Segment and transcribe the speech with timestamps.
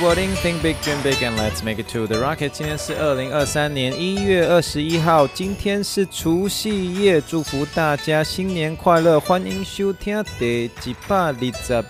[0.00, 2.48] Wording Think big, dream big, and let's make it to the rocket.
[2.48, 9.20] 今天是二零二三年一月二十一号，今天是除夕夜，祝福大家新年快乐！
[9.20, 11.84] 欢迎收听第一百二十二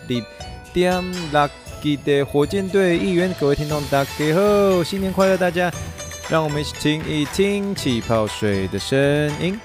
[0.73, 1.49] 点六
[1.81, 5.37] 集的火箭队预言，各位听众大家好，新年快乐！
[5.37, 5.71] 大家，
[6.29, 8.99] 让我们一起听一听气泡水的声
[9.41, 9.61] 音。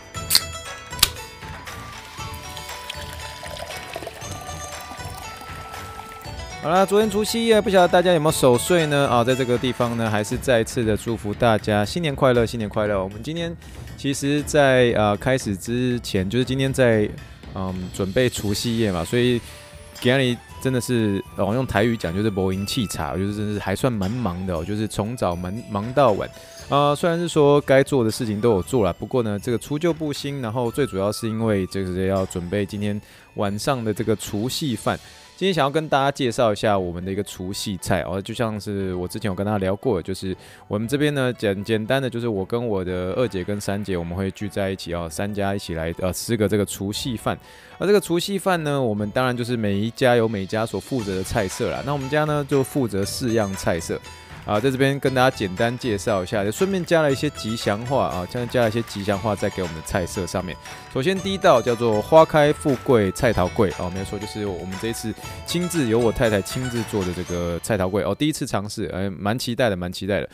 [6.66, 9.08] 好啦，昨天除夕夜，不晓得大家有没有守岁呢？
[9.08, 13.04] 啊，在这个地方呢，还是再次的祝福大家新年快乐，新年快乐！
[13.04, 13.55] 我们今天
[13.96, 17.08] 其实在，在呃开始之前，就是今天在
[17.54, 19.40] 嗯准备除夕夜嘛，所以
[20.02, 26.27] 家里真的是，我、哦、用台语讲就是无闲弃茶，就是真是还算蛮忙的哦，就是从早忙忙到晚。
[26.68, 32.99] 啊、虽然是说该做的事情都有做了，不过呢，这个除旧布新，然后最主要是因为这个要准备今天
[33.36, 34.99] 晚上的这个除夕饭。
[35.38, 40.34] 今天想要跟大家介绍一下我们的一个除夕菜哦，就像是我之前有跟大家聊过，就是
[40.66, 47.38] 我们这边呢简简单的就是我跟我的二姐跟三姐我们会聚在一起哦，三家一起来呃吃个这个除夕饭。
[47.77, 51.84] 而这个除夕饭呢，我们当然就是每一家有每家所负责的菜色啦。
[51.86, 53.99] 那我们家呢就负责四样菜色。
[54.46, 60.55] 啊，在这边跟大家简单介绍一下，也顺便加了一些吉祥话啊，加加了一些吉祥话在给我们的菜色上面。
[60.93, 65.13] 首先第一道叫做花开富贵菜头贵哦，没错，就是我们这一次
[65.47, 70.29] 亲自由我太太亲自做的这个菜头贵哦，第一次尝试，哎，蛮期待的，蛮期待的。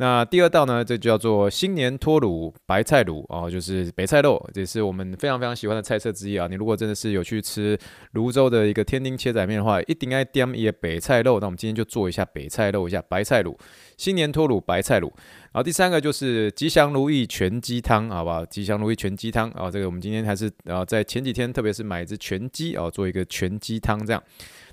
[0.00, 6.46] 那第二道呢，这就叫做新年托卤白菜卤哦，就是白菜肉，这是我们非常非常喜欢的菜色之一啊。
[6.48, 7.78] 你如果真的是有去吃
[8.12, 11.38] 泸州的一个天丁切仔面的话，一定要点一个白菜肉。
[11.38, 13.54] 那我们今天就做一下白菜肉，一下白菜卤，
[13.98, 15.04] 新年托卤白菜卤。
[15.52, 18.42] 然后第三个就是吉祥如意全鸡汤，好不好？
[18.46, 24.22] 吉祥如意全鸡汤啊，这个我们今天还是啊在前几天，特别是买一只全鸡哦，做一个全鸡汤这样。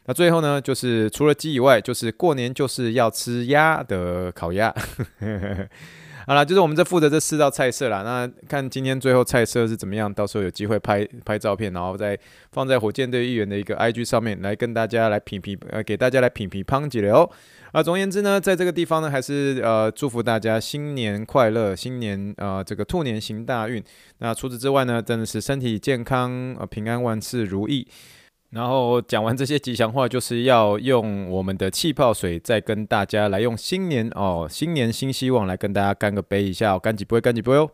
[0.07, 4.73] 那最后呢，就是除了鸡以外，就是过年就是要吃鸭的烤鸭。
[6.25, 8.03] 好了，就是我们这负责这四道菜色啦。
[8.03, 12.19] 那看今天最后菜色是怎么样，到时候有机会拍拍照片，然后再
[12.51, 17.29] 放在火箭队议员的一个 IG 上面来跟大家来品评，呃，给大家来品评胖几了哦。
[17.71, 23.81] 啊，总而言之呢，在这个地方呢，还是呃祝福大家新年快乐，新年呃这个兔年行大运。
[24.17, 27.87] 那除此之外呢，真的是身体健康，呃平安万事如意。
[28.51, 37.69] 然后讲完这些吉祥话，就是要用我们的气泡水，再跟大家来用新年哦，新年新希望来跟大家干个杯一下哦，干几杯，干几杯哦。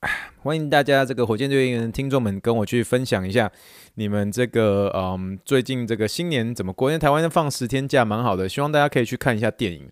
[0.42, 3.52] 欢迎大家这个火箭队员听众们跟我去分享一下
[3.96, 6.88] 你们这个嗯最近这个新年怎么过？
[6.88, 9.90] 因为台湾放十天假蛮好的，希望大家可以去看一下电影。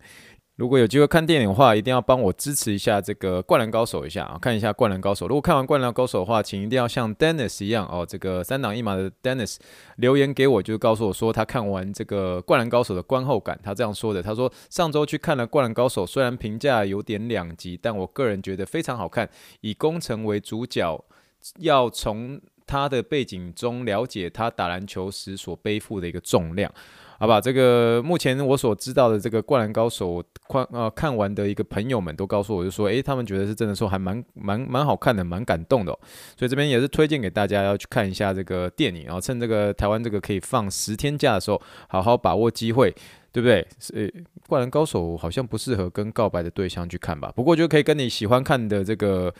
[0.58, 4.36] 如果有机会看电影的话，一定要帮我支持一下这个《灌篮高手》一下啊！
[4.42, 5.24] 看一下《灌篮高手》。
[5.28, 9.58] 如果看完《灌篮高手》的话，请一定要像 Dennis 一样哦，这个三档一码的 Dennis
[9.98, 13.56] 留言给我，就告诉我说他看完这个《灌篮高手》的观后感。
[13.62, 19.30] 他这样说的：他说上周去看了《灌篮高手》，虽然评价有点两极，但我个人觉得非常好看。
[19.60, 21.04] 以宫城为主角，
[21.60, 26.68] 要从他的背景中了解他打篮球时所背负的一个重量。
[27.20, 35.90] 好吧，这个目前我所知道的这个《灌篮高手》看呃看完的一个朋友们都告诉我，就说，诶，他们觉得是真的说还蛮蛮蛮好看的，蛮感动的。
[36.36, 42.94] 所以这边也是推荐给大家要去看一下这个电影，然后趁这个台湾这个可以放十天假的时候，好好把握机会，
[43.32, 43.66] 对不对？
[43.94, 44.06] 诶，
[44.46, 49.34] 《灌篮高手》好像不适合跟告白的对象去看吧，不过就可以跟你喜欢看的这个。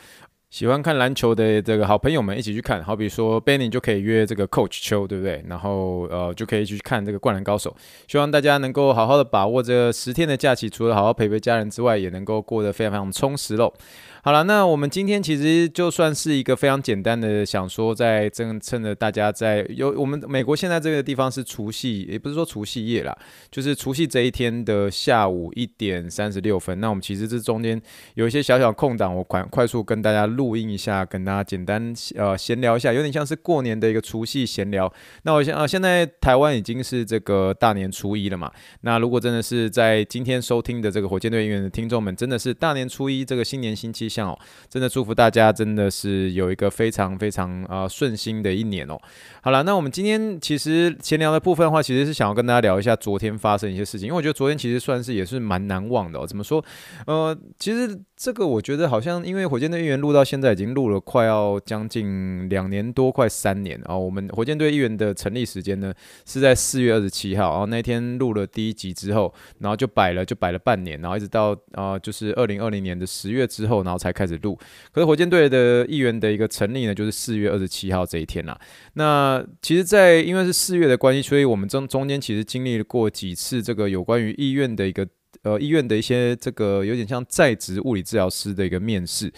[0.49, 5.43] 喜欢看篮球的这个好朋友们一起去看，好比说 Benny 就可以约这个 Coach 秋，对不对？
[5.47, 7.75] 然后呃就可以去看这个灌篮高手。
[8.07, 13.71] 希望大家能够好好的把握这十天的假期，除了好好陪陪家人之外，也能够过得非常非常充实喽。
[14.21, 23.17] 好了，那我们今天其实就算是一个非常简单的，想说在正趁着大家在有我们美国现在这个地方是除夕，也不是说除夕夜啦，
[23.49, 26.77] 就是除夕这一天的下午一点三十六分。
[26.81, 27.81] 那我们其实这中间
[28.15, 34.91] 有一些小小空档，我快快速跟大家录音一下，跟大家简单呃闲聊一下，有点像是过年的一个除夕闲聊。
[35.23, 38.51] 那我现啊现在台湾已经是这个大年初一了嘛，
[38.81, 44.18] 那如果真的是在今天收听的这个火箭队音乐的听众们，真的是大年初一这个新年新气象。
[44.25, 44.37] 哦。
[44.69, 48.99] 真的祝福大家，真的是有一个非常非常啊顺心的一年哦。
[49.41, 56.27] 好了，那我们今天其实闲聊的部分的话，其实是想要跟大家聊一下昨天发生一些事情，因为我觉得昨天其实算是也是蛮难忘的哦。
[56.27, 56.63] 怎么说？
[57.07, 63.97] 呃，其实这个我觉得好像因为火箭队议员录到现在已经录了快要将近两年多，快三年哦。
[63.97, 65.93] 我们火箭队议员的成立时间呢
[66.25, 74.57] 是在四月二十七号，然后那天录了第一集之后，然后就摆了就摆了半年，然后一直到啊、就是二零二零年的十月之后，然后才开始录。
[74.93, 78.57] 可是火箭队的议员的一个成立呢，就是四月二十七号这一天啦。
[78.93, 85.05] 那其实，在因为是四月的关系，所以我们中中间其实经历过几次这个有关于医院的一个
[85.43, 89.29] 呃医院的一些这个有点像在职物理治疗师的一个面试。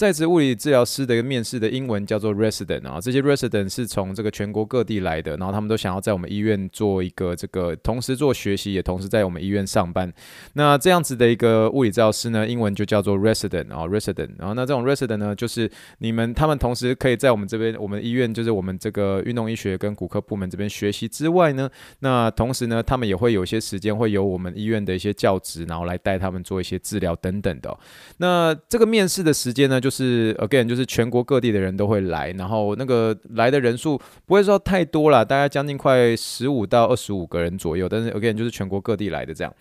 [0.00, 10.10] 在职物理治疗师的一个面试的英文叫做 resident 啊，这些 resident 是从这个全国各地来的，然后他们都想要在我们医院做一个这个同时做学习，也同时在我们医院上班。
[10.54, 14.30] 那这样子的一个物理治疗师呢，英文就叫做 resident 啊，resident。
[14.38, 21.68] 然后那这种 resident 呢，就是你们他们同时可以在我们这边，我们医院就是我们这个运动医学跟骨科部门这边学习之外呢，
[21.98, 27.78] 那同时呢，他们也会有些时间会由我们医院的一些教职，然后来带他们做一些治疗等等的。
[28.16, 29.89] 那这个面试的时间呢，就。
[29.90, 39.52] 是 again，就是全国各地的人都会来，然后那个来的人数不会说太多了，大概将近快十五到二十五个人左右，但是 again 就是全国各地来的这样。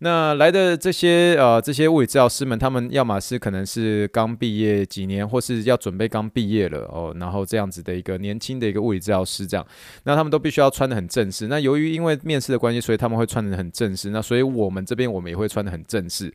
[0.00, 9.66] 那来的这些呃这些物理治疗师们，他们要么是可能是刚毕业几年，或是要准备刚毕业了哦，然后这样子的一个年轻的一个物理治疗师这样，
[10.04, 11.48] 那他们都必须要穿得很正式。
[11.48, 14.10] 那由于因为面试的关系，所以他们会穿得很正式。
[14.10, 16.32] 那所以我们这边我们也会穿得很正式。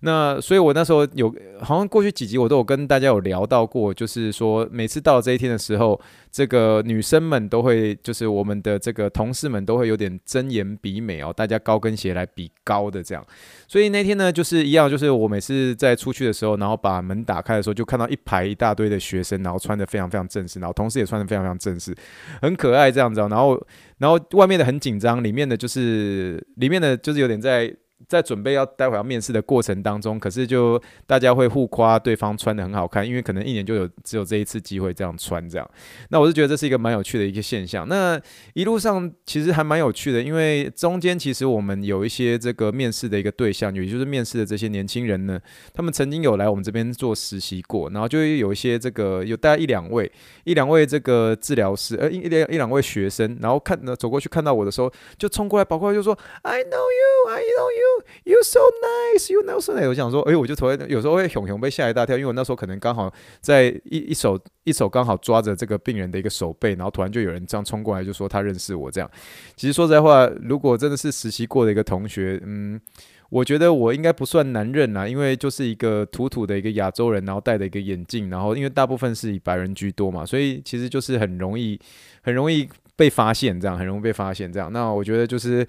[0.00, 6.00] 那所以我那时候有好像过去几集我都有跟大家有聊到过，就是说每次到了这一天的时候，
[6.32, 13.02] 这个女生们都会就是我们的这个同事们都会有点睁眼比美哦，大家高跟鞋来比高的。
[13.02, 13.22] 这样，
[13.68, 21.94] 所以那天呢，就是一样，就是我每次在出去的时候，然后把门打开的时候，就看到一排一大堆的学生，然后穿得非常非常正式，然后同事也穿得非常非常正式，
[22.40, 23.20] 很可爱这样子。
[23.20, 23.62] 然后，
[23.98, 27.70] 然后外面的很紧张，里面的就是里面的就是有点在。
[28.08, 35.70] 在准备要待会要面试的过程当中，可是就大家会互夸对方穿得很好看，因为可能一年就有只有这一次机会这样穿这样。
[36.10, 37.86] 那我是觉得这是一个蛮有趣的一个现象。
[37.88, 38.20] 那
[38.54, 45.40] 一路上其实还蛮有趣的，因为中间其实我们有一些这个面试的一个对象，也就是面试的这些年轻人呢，
[45.72, 50.10] 他们曾经有来我们这边做实习过，然后就有一些这个有大概一两位
[50.44, 57.91] 一两位这个治疗师，呃一两一两位学生，然后看呢走过去看到我的时候，就冲过来跑过来就说 I know you, I know you。
[58.24, 59.88] You so nice, you know so nice。
[59.88, 69.10] 我想说，哎，我就突然有时候会熊熊被吓一大跳，因为我那时候可能刚好在一一手一手刚好抓着这个病人的一个手背，然后突然就有人这样冲过来，就说他认识我这样。
[69.56, 72.80] 其实说实在话，如果真的是实习过的一个同学，嗯，
[73.28, 81.78] 我觉得我应该不算难认啦，因为就是一个土土的一个亚洲人，然后戴的一个眼镜，然后因为大部分是以白人居多嘛，所以其实就是很容易
[82.22, 84.72] 很容易被发现，这样很容易被发现这样。
[84.72, 85.66] 那我觉得就是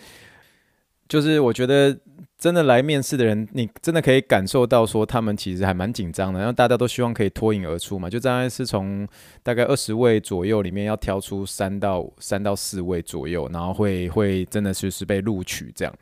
[1.08, 1.98] 就是我觉得。
[2.44, 9.08] 真的来面试的人，你真的可以感受到说他们其实还蛮紧张的，然后大家都希望可以脱颖而出嘛，就大概是从
[9.42, 15.94] 大概二十位左右里面要挑出三到三到四位左右，然后会会真的就是被录取这样。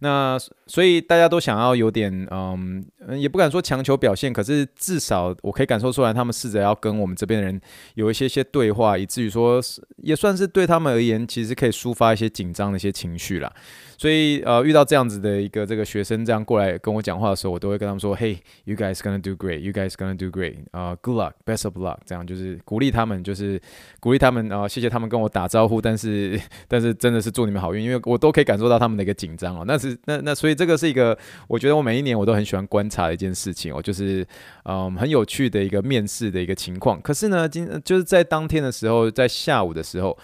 [0.00, 2.84] 那所以大家都想要有点嗯，
[3.18, 7.58] 也不敢说强求表现，可是至少我可以感受出来，他们试着要跟我们这边的人
[7.94, 9.58] 有一些些对话，以至于说
[10.02, 13.50] 也算是对他们而言，其实可以抒发一些紧张的一些情绪啦。
[13.96, 19.60] 所以呃，遇到这样子的一个这个学生这样过来跟我讲话的时候，我都会跟他们说：“Hey, you guys gonna do great.
[19.60, 20.56] You guys gonna do great.
[20.72, 23.58] 啊、，good luck, best of luck。”这样就是鼓励他们，就是
[24.00, 26.38] 鼓励他们啊、呃，谢谢他们跟我打招呼，但是
[26.68, 29.64] 但是真的是祝你们好运，因为我都可以感受到他们的一个紧张哦。
[29.66, 31.16] 那是那那所以这个是一个，
[31.48, 34.26] 我觉得我每一年我都很喜欢观察的一件事情哦，就是
[34.64, 37.00] 嗯很有趣的一个面试的一个情况。
[37.00, 40.16] 可是呢，今就是在当天的时候，在下午的时候。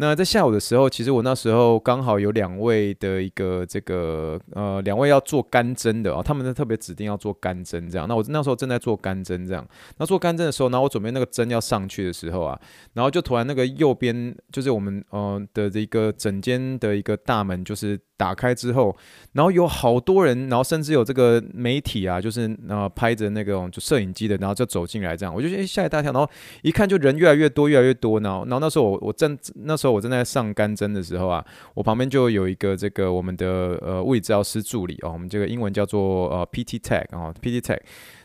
[0.00, 8.08] 那在下午的时候，其实我那时候刚好有两位的一个这个呃，两位要做干针的啊、哦，他们是特别指定要做干针这样。
[8.08, 9.62] 那我那时候正在做干针这样。
[9.98, 12.58] 那做干针的时候，然后我准备那个针要上去的时候啊，
[12.94, 18.00] 然后就突然那个右边就是我们呃的这个整间的一个大门就是。
[18.20, 18.94] 打开之后，
[19.32, 37.80] 然后有好多人，然后甚至有这个媒体啊，就是呃拍着那个就摄影机的，然后就走进来这样，我就诶吓一大跳，然后一看就人越来越多，越来越多，然后然后那时候我我正那时候我正在上干针的时候啊，我旁边就有一个这个我们的呃物理治疗师助理哦，我们这个英文叫做呃 PT Tech 啊，PT Tech。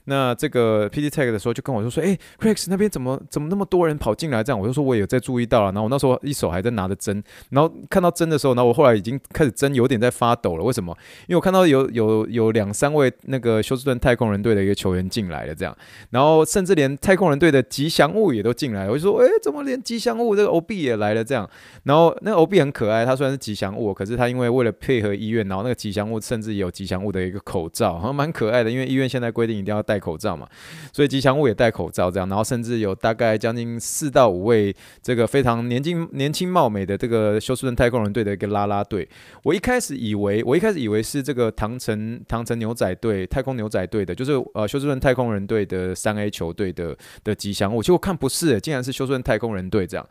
[0.06, 1.02] 那这个 P.
[1.02, 1.10] D.
[1.10, 4.44] Tech 的时候就跟我就说，哎，Rex 那边怎么怎么那么多人跑进来？
[4.44, 5.66] 这样我就说我也有在注意到了。
[5.68, 10.64] 然后我那时候一手还在拿着针，然后看到针的时候，然后我后来已经开始针有点在发抖了。
[10.64, 10.96] 为什么？
[11.28, 15.76] 因为我看到有有有两三位那个休斯顿太空人队的一个球员进来了，这样，
[16.12, 18.90] 然后甚至连太空人队的吉祥物也都进来。
[18.90, 21.24] 我就说，哎，怎么连吉祥物这个 OB 也来了？
[21.24, 21.50] 这样，
[21.84, 28.70] 然后那个 OB 很可爱，他虽然是吉祥物，可是他因为为了配合医院，然后那个吉祥物甚至也有吉祥物的一个口罩，好像蛮可爱的。
[28.70, 30.46] 因为医院现在规定一定要戴戴口罩嘛，
[30.92, 32.28] 所以吉祥物也戴口罩这样。
[32.28, 39.08] 然后甚至有大概将近四到五位这个非常年轻年轻貌美的这个休斯顿太空人队的一个啦啦队。
[39.44, 47.82] 我一开始以为，我一开始以为是这个唐城唐城牛仔队、太空牛仔队的，就是呃休斯顿太空人队的三 A 球队的的吉祥物。
[47.82, 50.06] 结果看不是、竟然是休斯顿太空人队这样。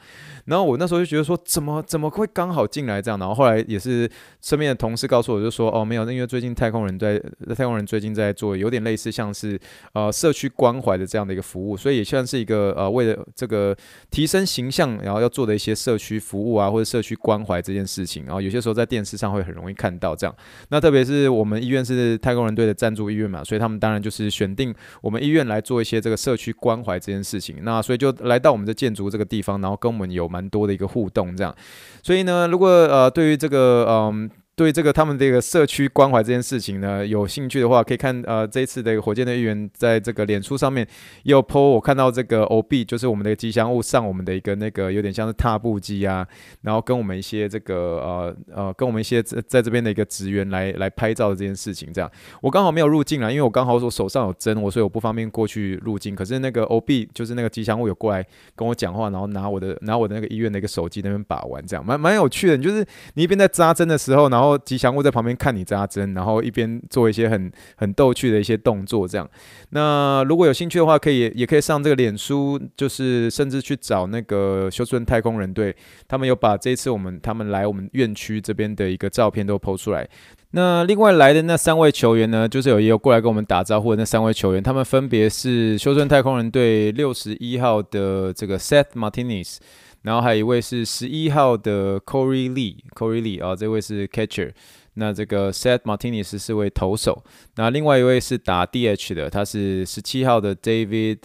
[0.47, 3.19] 然后我那时候就觉得说，怎么怎么会刚好进来这样？
[3.19, 4.11] 然后后来也是
[4.41, 7.21] 身边的同事告诉我，就说哦没有，那因为最近太空人在
[7.55, 9.59] 太空人最近在做有点类似像是
[9.93, 13.76] 呃社区关怀的这样的一个服务，所以也算是一个呃为了这个
[14.11, 18.25] 提升形象，然后要做的一些社区服务啊或者社区关怀这件事情。
[18.25, 20.35] 然后有些时候在电视上会很容易看到这样。
[20.69, 27.57] 那特别是我们医院是太空人队的赞助医院嘛，所以他们当然就是选定我们医院来做一些这个社区关怀这件事情。
[27.62, 31.54] 那所以就来到我们的建筑这个地方，然后跟我们有蛮多的一个互动这样。
[32.02, 34.31] 所以呢，如果呃对于这个嗯。
[34.57, 40.87] 对这个他们这个社区关怀这件事情呢，有兴趣的话，可以看呃这一次的火箭队议员在这个脸书上面
[41.25, 46.27] 也有 po，我看到这个 OB 就是我们的吉祥物上我们的一个那个有点像是踏步机啊，
[46.63, 52.09] 然后跟我们一些这个呃呃跟我们一些在在这边的一个职员来来拍照的这件事情，这样
[52.41, 56.15] 我刚好没有入境了，因为我刚好我手上有针，我所以我不方便过去入境。
[56.15, 62.57] 可是那个 OB 就是那个吉祥物有过来跟我讲话，然后拿我的拿我的那个医院的一个手机那边把玩，这样蛮蛮有趣的。
[62.57, 69.29] 你就是你一边在扎针的时候，然后后吉祥物在旁边看你扎针，然后一边做一些很很逗趣的一些动作，这样。
[69.71, 75.75] 那如果有兴趣的话，可以也可以上这个脸书，就是甚至去找那个休斯顿太空人队，
[76.07, 80.09] 他们有把这一次我们他们来我们院区这边的一个照片都 PO 出来。
[80.51, 89.57] 那另外来的那三位球员呢，就是有也有过来跟我们打招呼的那三位球员，他们分别是休斯顿太空人队六十一号的这个 Seth Martinez。
[90.05, 94.53] 然后还有一位是十一号的 Corey Lee，Corey Lee 啊，这位是 catcher。
[94.97, 97.25] 那这个 Seth Martinez 是位投手。
[97.57, 101.19] 那另外一位是打 DH 的，他是十七号的 David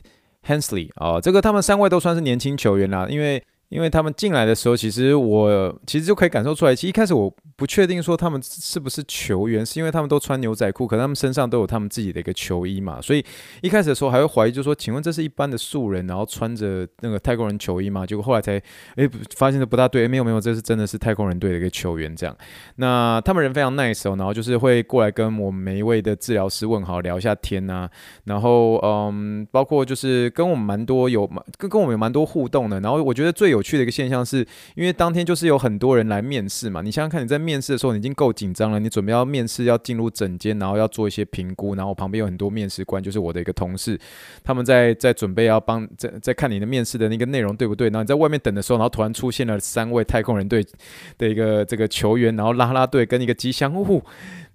[0.44, 1.22] Hensley 啊。
[1.22, 7.34] 这个他们三位都算是年轻球员啦，因为因为他们进来的时候，其实我其实就可以感受出来，其实一开始我。
[7.60, 13.22] 不确定说他们是不是球员，是因为他们都穿牛仔裤，可能他们身上都有他们自己的一个球衣嘛，所以
[13.62, 18.06] 一开始的时候还会怀疑，就说，请问这是一般的素人，然后穿着那个太空人球衣吗？
[18.06, 18.54] 结果后来才
[18.96, 22.34] 诶发现的不大对，诶没有没有，这是真的是太空人队的一个球员这样。
[22.78, 27.90] 那他们人非常 nice 哦，然后就是会过来跟我们每一位的治疗师问好，聊一下天呐、啊，
[28.24, 32.80] 然后嗯，包括就是跟我们蛮多有跟跟我们有蛮多互动的。
[32.80, 34.40] 然后我觉得最有有趣的一个现象是，
[34.74, 37.60] 因为当天就是有很多人来面试嘛，你想想看你在面。
[37.62, 38.80] 试的时候，你已经够紧张了。
[38.80, 44.00] 你准备要面试，要进入诊间，然后要做一些评估，然后旁边有很多面试官，就是我的一个同事，
[44.46, 47.88] 他们在在准备要帮在在看你的面试的那个内容对不对？
[47.90, 50.66] 然后你在外面等的时候，然后突然出现了三位太空人队
[51.18, 54.02] 的一个这个球员，然后啦啦队跟一个吉祥物。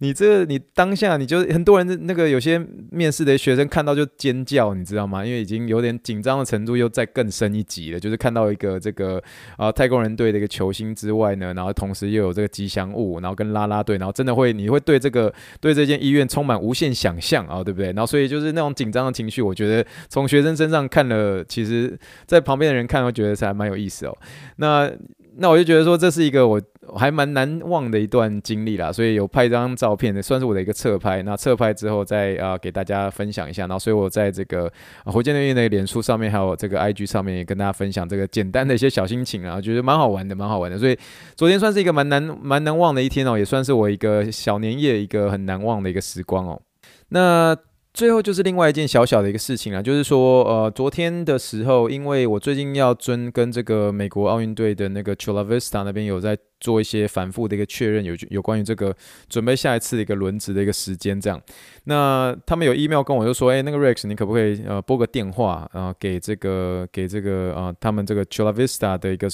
[0.05, 2.59] 你这，你当下你就很多人那个有些
[2.91, 5.25] 面试的学生看到就尖叫，你知道吗？
[5.25, 9.23] 因为已经有点紧张的程度又再更深一级了，就是看到一个这个
[9.57, 17.87] 啊太空人队的一个球星之外呢，然后同时又有这个吉祥物，然后跟啦啦队，然后真的会你会对这个对这间医院充满无限想象啊，对不对？
[17.87, 24.19] 然后所以就是那种紧张的情绪，我觉得从学生身上看了，其实在旁边的人看，会觉得是还蛮有意思哦。
[24.57, 24.91] 那
[25.37, 26.61] 那我就觉得说，这是一个我
[26.97, 31.23] 还蛮难忘的一段经历啦，所以有拍一张照片的，算是我的一个侧拍。
[31.23, 34.71] 那侧拍之后再啊、给大家分享一下，然后所以我在这个
[35.07, 40.79] 火箭队的脸书上面，还有这个 IG 上面也跟大家分享这个简单的一些小心情啊，觉得蛮好玩的，蛮好玩的。
[40.79, 40.97] 所以
[41.35, 46.61] 昨天算是一个蛮难蛮难忘的一天哦，也算是我一个小年夜一个很难忘的一个时光哦。
[47.09, 47.57] 那。
[47.95, 56.37] 最后就是另外一件小小的一个事情啊，就是说，呃，昨天的时候，因为我最近要跟跟这个美国奥运队的那个 Chula Vista 那边有在。
[56.65, 58.97] 做一些反复的一个确认，有有关于这个
[59.29, 61.39] 准备下一次的一个轮值的一个时间，这样。
[61.85, 69.29] 那他们有 email 跟我就说，哎、那个 Rex，你可不可以呃拨个电话啊、呃，给这个给这个、呃、他们这个 Chula Vista 的一个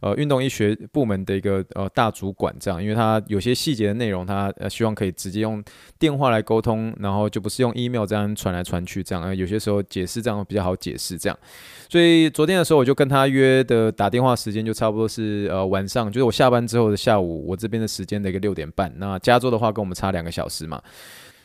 [0.00, 5.60] 呃运动医学部门的一个呃大主管这样，因为他有些细节的内容，他呃希望可以直接用
[5.98, 11.36] 电话来沟通，然后就不是用 email 这样传来传去这样，呃有些时候解释这样比较好解释这样。
[11.88, 16.75] 所以昨天的时候我就跟他约的打电话时间就差不多是呃晚上，就是我下班之。
[16.76, 18.92] 之后的下午，我这边的时间的一个六点半。
[18.98, 20.78] 那加州的话，跟我们差两个小时嘛，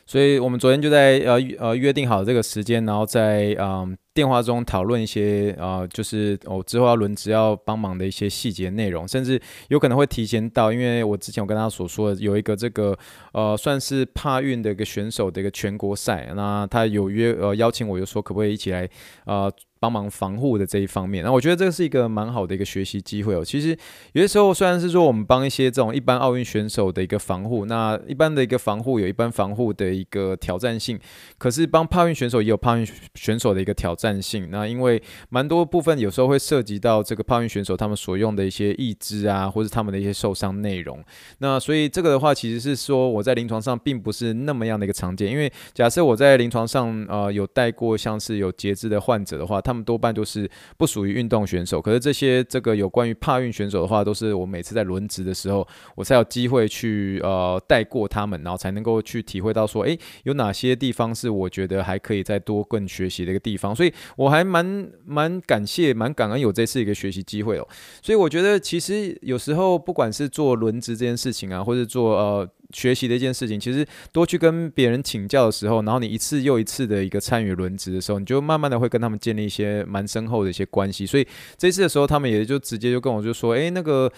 [0.06, 12.98] 所以我们昨天就在呃呃约定好这个时间，然后在嗯电话中讨论一些啊、呃，就是我、哦、之后要轮值要帮忙的一些细节内容，甚至有可能会提前到，因为我之前我跟他所说的有一个这个
[13.32, 18.90] 呃算是帕运的一个选手的一个全国赛，那他有约呃邀请我，就说可不可以一起来
[19.24, 19.50] 呃。
[19.82, 23.44] 帮忙防护的这一方面，那我觉得这是一个蛮好的一个学习机会哦。
[23.44, 23.76] 其实
[24.14, 31.00] 有些时候虽然是说我们帮一些这种一般奥运选手的一个防护，那一般的一个防护有一般防护的一个挑战性，
[31.40, 34.50] 可是帮帕运选手也有帕运选手的一个挑战性。
[34.52, 41.04] 那因为蛮多部分有时候会涉及到这个帕运选手他们所用的一些义肢啊，或是他们的一些受伤内容。
[41.40, 45.32] 那所以这个的话，其实是说我在临床上并不是那么样的一个常见。
[45.32, 67.68] 因为假设我在临床上呃有带过像是有截肢的患者的话，他他们多半都是不属于运动选手，可是这些这个有关于帕运选手的话，都是我每次在轮值的时候，我才有机会去呃带过他们，然后才能够去体会到说，诶，有哪些地方是我觉得还可以再多更学习的一个地方，所以我还蛮蛮感谢、蛮感恩有这次一个学习机会哦。
[68.02, 72.50] 所以我觉得其实有时候不管是做轮值这件事情啊，或者做呃。
[72.74, 81.06] 学习的一件事情，其实多去跟别人请教的时候，然后你一次又一次的一个参与轮值的时候，你就慢慢的会跟他们建立一些蛮深厚的一些关系。
[81.06, 84.12] 所以这次的时候，他们也就直接就跟我就说：“诶，那个。”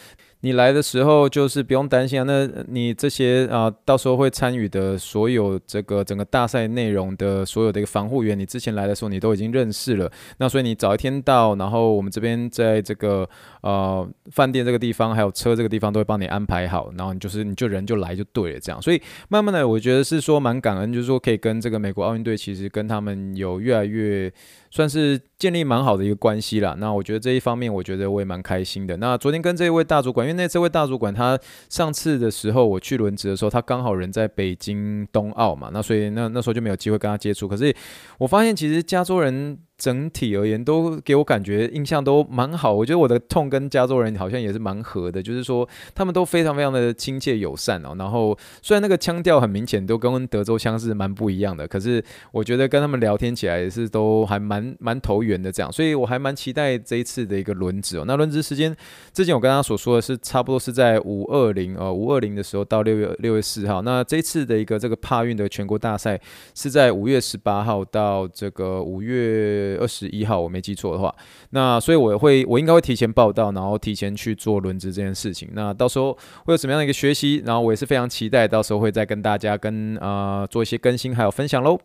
[0.44, 13.28] 你来的时候就是不用担心啊，那你这些啊，到时候会参与的所有这个整个大赛内容的所有的一个防护员，你之前来的时候你都已经认识了，那所以你早一天到，然后我们这边在这个
[13.62, 24.30] 呃饭店这个地方，还有车这个地方都会帮你安排好，然后你就是你就人就来就对了，这样，所以慢慢的我觉得是说蛮感恩，就是说可以跟这个美国奥运队其实跟他们有越来越。
[24.76, 26.76] 算是建立蛮好的一个关系啦。
[26.80, 28.98] 那我觉得这一方面，我觉得我也蛮开心的。
[28.98, 31.38] 那昨天跟这一位大主管，因为那这位大主管他
[31.70, 37.48] 上次的时候我去轮值的时候，他刚好人在北京冬奥嘛，那所以那那时候就没有机会跟他接触。
[37.48, 37.76] 可是
[38.18, 39.58] 我发现其实加州人。
[39.84, 42.72] 整体而言，都给我感觉印象都蛮好。
[42.72, 47.94] 我觉得我的痛跟加州人好像也是蛮合的，就是说他们都非常非常的亲切友善哦。
[48.00, 55.70] 然后虽然那个腔调很明显，都跟德州腔是蛮不一样的，可是我觉得跟他们聊天起来也是都还蛮蛮投缘的这样。
[55.70, 58.06] 所以我还蛮期待这一次的一个轮值哦。
[58.08, 58.74] 那轮值时间
[59.12, 63.82] 之前我跟他所说的是差不多是在五二零呃五二零的时候到六月六月四号。
[63.82, 66.18] 那这次的一个这个帕运的全国大赛
[66.56, 69.73] 是在五月十八号到这个五月。
[69.78, 71.14] 二十一号，我没记错的话，
[71.52, 75.50] 那所以我会，我应该会提前报到，然后提前去做轮值这件事情。
[75.54, 76.14] 那到时候
[76.46, 77.44] 会有什么样的一个学习？
[77.46, 81.80] 然后我也是非常期待，到时候会再跟大家跟啊、做一些更新还有分享喽。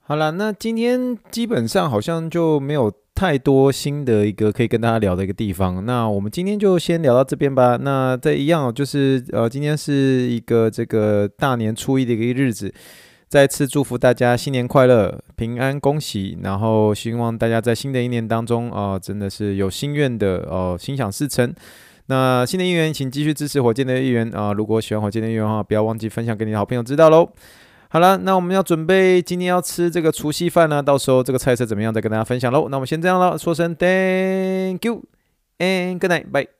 [0.00, 5.84] 好了，那今天基本上好像就没有太多新的一个可以跟大家聊的一个地方。
[5.86, 7.78] 那我们今天就先聊到这边吧。
[7.80, 9.92] 那这一样就是呃，今天是
[10.28, 12.72] 一个这个大年初一的一个日子。
[13.34, 21.52] 再次祝福大家新年快乐、平安恭喜，然后希望大家在新的一年当中啊、真的是有心愿的哦，心想事成。
[22.06, 24.52] 那新的一年，请继续支持火箭的一员啊！
[24.52, 27.28] 如果喜欢火箭的一员的话，不要忘记分享给你的好朋友知道喽。
[27.88, 32.68] 好了，那我们要准备今天要吃这个除夕饭呢，到时候这个菜色怎么样，再跟大家分享喽。
[32.68, 35.02] 那我们先这样了，说声 Thank you
[35.58, 36.53] and good night，bye。